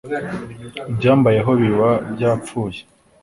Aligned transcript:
Ibyambayeho 0.91 1.51
biba 1.61 1.89
byapfuye. 2.13 2.81